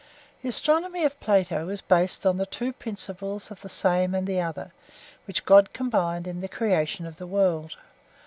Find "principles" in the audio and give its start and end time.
2.73-3.51